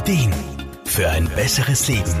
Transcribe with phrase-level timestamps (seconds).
[0.00, 0.32] Ideen
[0.86, 2.14] für ein besseres Leben.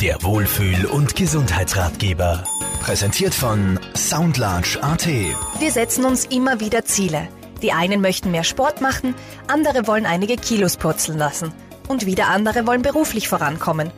[0.00, 2.44] Der Wohlfühl- und Gesundheitsratgeber.
[2.80, 5.06] Präsentiert von Soundlarge AT.
[5.06, 7.28] Wir setzen uns immer wieder Ziele.
[7.60, 9.14] Die einen möchten mehr Sport machen,
[9.48, 11.52] andere wollen einige Kilos purzeln lassen
[11.88, 13.90] und wieder andere wollen beruflich vorankommen.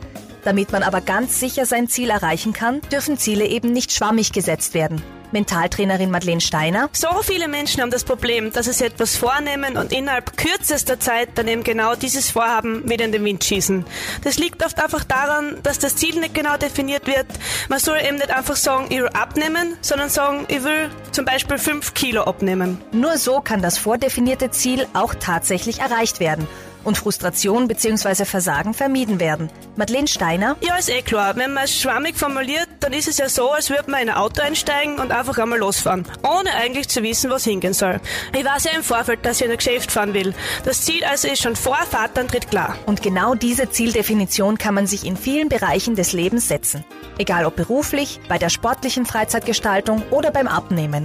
[0.43, 4.73] Damit man aber ganz sicher sein Ziel erreichen kann, dürfen Ziele eben nicht schwammig gesetzt
[4.73, 5.01] werden.
[5.33, 6.89] Mentaltrainerin Madeleine Steiner.
[6.93, 11.29] So viele Menschen haben das Problem, dass sie sich etwas vornehmen und innerhalb kürzester Zeit
[11.35, 13.85] dann eben genau dieses Vorhaben wieder in den Wind schießen.
[14.23, 17.27] Das liegt oft einfach daran, dass das Ziel nicht genau definiert wird.
[17.69, 21.57] Man soll eben nicht einfach sagen, ich will abnehmen, sondern sagen, ich will zum Beispiel
[21.57, 22.81] 5 Kilo abnehmen.
[22.91, 26.47] Nur so kann das vordefinierte Ziel auch tatsächlich erreicht werden
[26.83, 28.25] und Frustration bzw.
[28.25, 29.49] Versagen vermieden werden.
[29.75, 30.55] Madeleine Steiner.
[30.61, 31.35] Ja, ist eh klar.
[31.35, 34.15] Wenn man es schwammig formuliert, dann ist es ja so, als würde man in ein
[34.15, 37.99] Auto einsteigen und einfach einmal losfahren, ohne eigentlich zu wissen, was hingehen soll.
[38.37, 40.33] Ich weiß ja im Vorfeld, dass ich in ein Geschäft fahren will.
[40.65, 42.75] Das Ziel also ist schon vor Fahrtantritt klar.
[42.85, 46.83] Und genau diese Zieldefinition kann man sich in vielen Bereichen des Lebens setzen.
[47.17, 51.02] Egal ob beruflich, bei der sportlichen Freizeitgestaltung oder beim Abnehmen.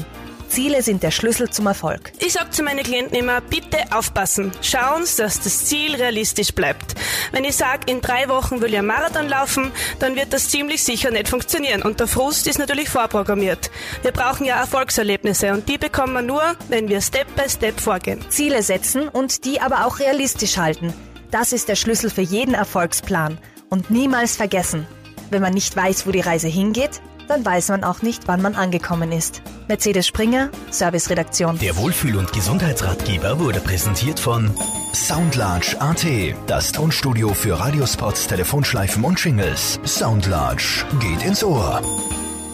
[0.48, 2.12] Ziele sind der Schlüssel zum Erfolg.
[2.18, 4.50] Ich sage zu meinen Klienten immer, bitte aufpassen.
[4.62, 6.94] Schauen Sie, dass das Ziel realistisch bleibt.
[7.32, 10.82] Wenn ich sage, in drei Wochen will ich einen Marathon laufen, dann wird das ziemlich
[10.82, 11.82] sicher nicht funktionieren.
[11.82, 13.70] Und der Frust ist natürlich vorprogrammiert.
[14.02, 18.24] Wir brauchen ja Erfolgserlebnisse und die bekommen wir nur, wenn wir Step by Step vorgehen.
[18.30, 20.94] Ziele setzen und die aber auch realistisch halten.
[21.30, 23.38] Das ist der Schlüssel für jeden Erfolgsplan.
[23.68, 24.86] Und niemals vergessen,
[25.30, 28.54] wenn man nicht weiß, wo die Reise hingeht, dann weiß man auch nicht, wann man
[28.54, 29.42] angekommen ist.
[29.68, 31.58] Mercedes Springer, Serviceredaktion.
[31.58, 34.50] Der Wohlfühl- und Gesundheitsratgeber wurde präsentiert von
[34.94, 36.06] Soundlarge AT,
[36.46, 39.78] das Tonstudio für Radiospots, Telefonschleifen und Shingles.
[39.84, 41.82] Soundlarge geht ins Ohr.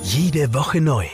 [0.02, 1.06] Jede Woche neu.